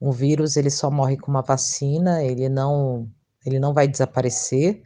[0.00, 3.08] Um vírus ele só morre com uma vacina, ele não
[3.44, 4.82] ele não vai desaparecer.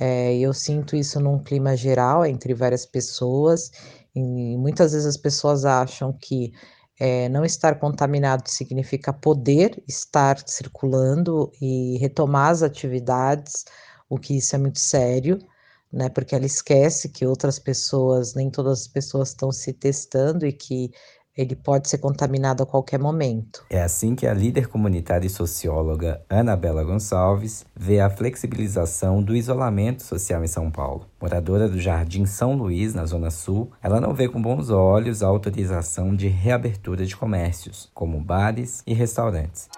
[0.00, 3.70] É, eu sinto isso num clima geral entre várias pessoas,
[4.14, 6.52] e muitas vezes as pessoas acham que
[6.98, 13.64] é, não estar contaminado significa poder estar circulando e retomar as atividades,
[14.08, 15.38] o que isso é muito sério,
[15.92, 16.08] né?
[16.08, 20.90] Porque ela esquece que outras pessoas, nem todas as pessoas estão se testando e que
[21.36, 23.64] ele pode ser contaminado a qualquer momento.
[23.70, 30.02] É assim que a líder comunitária e socióloga Anabela Gonçalves vê a flexibilização do isolamento
[30.02, 31.06] social em São Paulo.
[31.20, 35.26] Moradora do Jardim São Luís, na Zona Sul, ela não vê com bons olhos a
[35.26, 39.68] autorização de reabertura de comércios, como bares e restaurantes.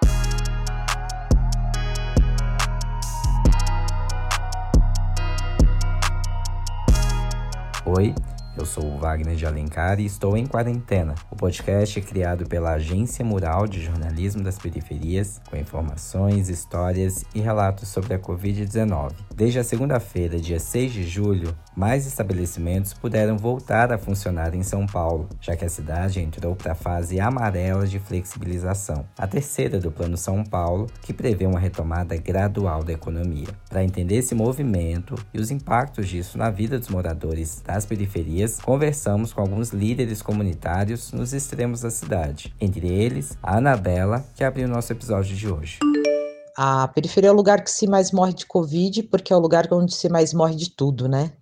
[7.87, 8.15] Oi,
[8.57, 11.15] eu sou o Wagner de Alencar e estou em quarentena.
[11.31, 17.41] O podcast é criado pela Agência Mural de Jornalismo das Periferias, com informações, histórias e
[17.41, 19.13] relatos sobre a Covid-19.
[19.35, 24.87] Desde a segunda-feira, dia 6 de julho, mais estabelecimentos puderam voltar a funcionar em São
[24.87, 29.91] Paulo, já que a cidade entrou para a fase amarela de flexibilização, a terceira do
[29.91, 33.49] Plano São Paulo, que prevê uma retomada gradual da economia.
[33.75, 39.33] Para entender esse movimento e os impactos disso na vida dos moradores das periferias, conversamos
[39.33, 44.71] com alguns líderes comunitários nos extremos da cidade, entre eles a Anabela, que abriu o
[44.71, 45.80] nosso episódio de hoje.
[46.57, 49.67] A periferia é o lugar que se mais morre de Covid, porque é o lugar
[49.73, 51.33] onde se mais morre de tudo, né?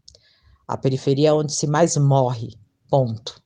[0.66, 2.54] A periferia é onde se mais morre,
[2.88, 3.41] ponto.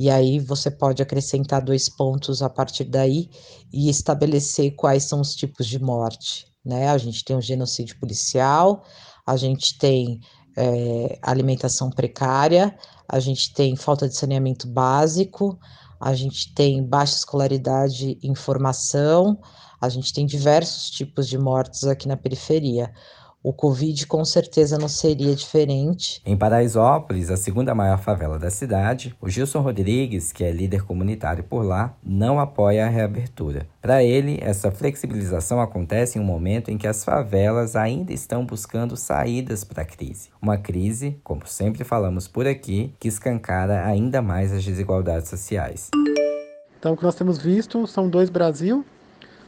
[0.00, 3.28] E aí você pode acrescentar dois pontos a partir daí
[3.72, 6.88] e estabelecer quais são os tipos de morte, né?
[6.88, 8.84] A gente tem o genocídio policial,
[9.26, 10.20] a gente tem
[10.56, 15.58] é, alimentação precária, a gente tem falta de saneamento básico,
[16.00, 19.36] a gente tem baixa escolaridade e informação,
[19.80, 22.92] a gente tem diversos tipos de mortes aqui na periferia.
[23.40, 26.20] O Covid com certeza não seria diferente.
[26.26, 31.44] Em Paraisópolis, a segunda maior favela da cidade, o Gilson Rodrigues, que é líder comunitário
[31.44, 33.68] por lá, não apoia a reabertura.
[33.80, 38.96] Para ele, essa flexibilização acontece em um momento em que as favelas ainda estão buscando
[38.96, 40.30] saídas para a crise.
[40.42, 45.90] Uma crise, como sempre falamos por aqui, que escancara ainda mais as desigualdades sociais.
[46.76, 48.84] Então, o que nós temos visto são dois Brasil,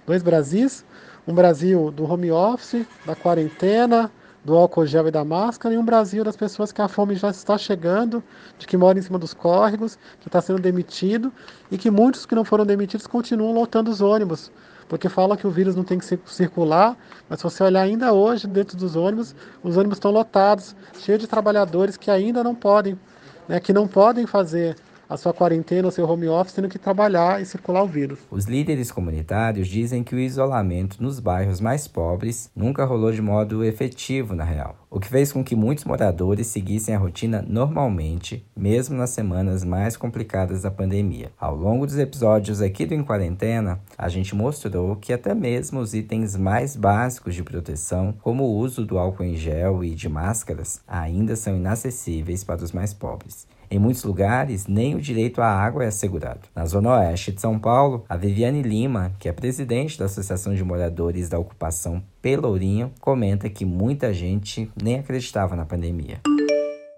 [0.07, 0.85] dois Brasis,
[1.27, 4.11] um Brasil do home office, da quarentena,
[4.45, 7.31] do álcool gel e da máscara, e um Brasil das pessoas que a fome já
[7.31, 8.23] está chegando,
[8.59, 11.33] de que moram em cima dos córregos, que está sendo demitido,
[11.71, 14.51] e que muitos que não foram demitidos continuam lotando os ônibus,
[14.89, 16.97] porque fala que o vírus não tem que circular,
[17.29, 21.27] mas se você olhar ainda hoje dentro dos ônibus, os ônibus estão lotados, cheios de
[21.27, 22.99] trabalhadores que ainda não podem,
[23.47, 24.75] né, que não podem fazer
[25.11, 28.21] a sua quarentena, o seu home office, tendo que trabalhar e circular o vírus.
[28.31, 33.65] Os líderes comunitários dizem que o isolamento nos bairros mais pobres nunca rolou de modo
[33.65, 38.97] efetivo na real, o que fez com que muitos moradores seguissem a rotina normalmente, mesmo
[38.97, 41.33] nas semanas mais complicadas da pandemia.
[41.37, 45.93] Ao longo dos episódios aqui do Em Quarentena, a gente mostrou que até mesmo os
[45.93, 50.81] itens mais básicos de proteção, como o uso do álcool em gel e de máscaras,
[50.87, 53.49] ainda são inacessíveis para os mais pobres.
[53.73, 56.41] Em muitos lugares, nem o direito à água é assegurado.
[56.53, 60.65] Na zona oeste de São Paulo, a Viviane Lima, que é presidente da Associação de
[60.65, 66.19] Moradores da Ocupação Pelourinho, comenta que muita gente nem acreditava na pandemia.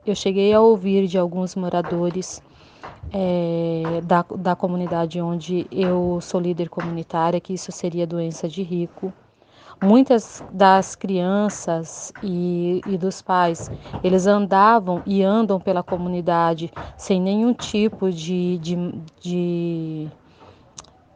[0.06, 2.43] Eu cheguei a ouvir de alguns moradores
[3.12, 9.12] é, da, da comunidade onde eu sou líder comunitária que isso seria doença de rico
[9.82, 13.70] muitas das crianças e, e, dos pais,
[14.03, 18.76] eles andavam e andam pela comunidade sem nenhum tipo de, de,
[19.21, 20.09] de,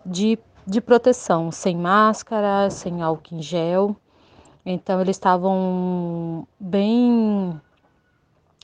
[0.04, 3.96] de, de proteção, sem máscara, sem álcool em gel.
[4.64, 7.60] Então, eles estavam bem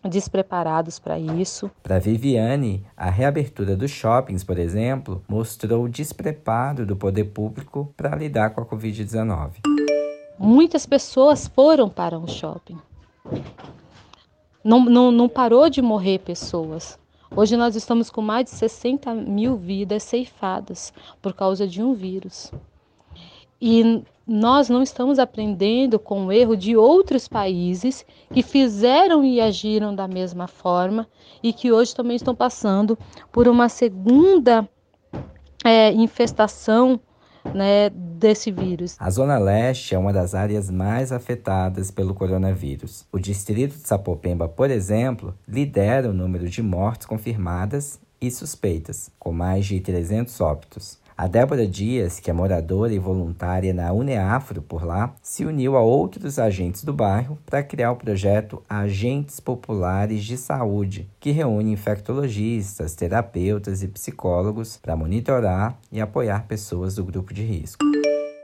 [0.08, 1.70] despreparados para isso.
[1.80, 8.16] Para Viviane, a reabertura dos shoppings, por exemplo, mostrou o despreparo do poder público para
[8.16, 9.71] lidar com a Covid-19.
[10.44, 12.76] Muitas pessoas foram para um shopping.
[14.64, 16.98] Não, não, não parou de morrer pessoas.
[17.30, 20.92] Hoje nós estamos com mais de 60 mil vidas ceifadas
[21.22, 22.50] por causa de um vírus.
[23.60, 29.94] E nós não estamos aprendendo com o erro de outros países que fizeram e agiram
[29.94, 31.06] da mesma forma
[31.40, 32.98] e que hoje também estão passando
[33.30, 34.68] por uma segunda
[35.64, 37.00] é, infestação
[37.54, 37.90] né,
[38.22, 38.96] desse vírus.
[39.00, 43.04] A Zona Leste é uma das áreas mais afetadas pelo coronavírus.
[43.10, 49.32] O distrito de Sapopemba, por exemplo, lidera o número de mortes confirmadas e suspeitas, com
[49.32, 51.02] mais de 300 óbitos.
[51.18, 55.80] A Débora Dias, que é moradora e voluntária na Uneafro por lá, se uniu a
[55.80, 62.94] outros agentes do bairro para criar o projeto Agentes Populares de Saúde, que reúne infectologistas,
[62.94, 67.84] terapeutas e psicólogos para monitorar e apoiar pessoas do grupo de risco.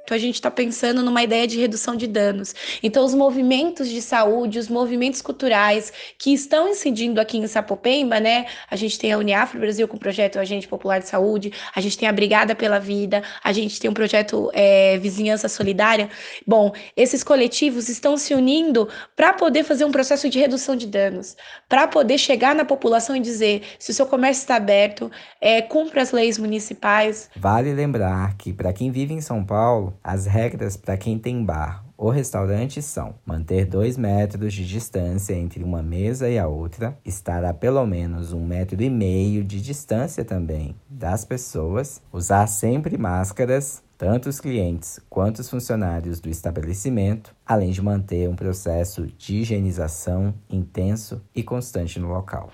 [0.08, 2.55] Então a gente está pensando numa ideia de redução de danos.
[2.82, 8.46] Então os movimentos de saúde, os movimentos culturais que estão incidindo aqui em Sapopemba, né?
[8.70, 11.99] A gente tem a Uniafro Brasil com o projeto Agente Popular de Saúde, a gente
[11.99, 16.08] tem a Brigada pela Vida, a gente tem um projeto é, Vizinhança Solidária.
[16.46, 21.37] Bom, esses coletivos estão se unindo para poder fazer um processo de redução de danos,
[21.69, 25.60] para poder chegar na população e dizer se o seu comércio está aberto, é,
[26.00, 27.28] as leis municipais.
[27.37, 31.85] Vale lembrar que para quem vive em São Paulo as regras para quem tem bar
[31.99, 37.45] ou restaurante são manter 2 metros de distância entre uma mesa e a outra, estar
[37.45, 43.83] a pelo menos um metro e meio de distância também das pessoas, usar sempre máscaras,
[43.99, 50.33] tanto os clientes quanto os funcionários do estabelecimento, além de manter um processo de higienização
[50.49, 52.49] intenso e constante no local.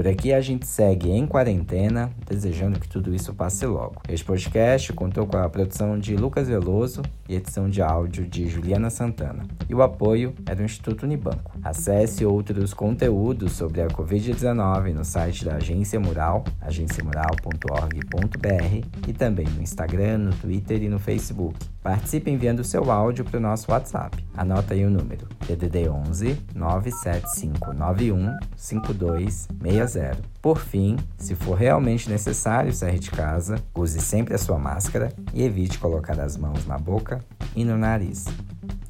[0.00, 3.96] Por aqui a gente segue em quarentena, desejando que tudo isso passe logo.
[4.08, 8.90] Este podcast contou com a produção de Lucas Veloso e edição de áudio de Juliana
[8.90, 9.44] Santana.
[9.68, 11.52] E o apoio é do Instituto Unibanco.
[11.62, 19.62] Acesse outros conteúdos sobre a Covid-19 no site da Agência Mural, agenciamural.org.br e também no
[19.62, 21.56] Instagram, no Twitter e no Facebook.
[21.82, 24.22] Participe enviando seu áudio para o nosso WhatsApp.
[24.36, 30.18] Anota aí o número: DDD 11 97591 5260.
[30.42, 35.42] Por fim, se for realmente necessário sair de casa, use sempre a sua máscara e
[35.42, 37.24] evite colocar as mãos na boca
[37.56, 38.26] e no nariz.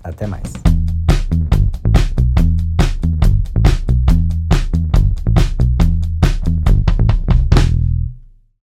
[0.02, 0.79] Até mais.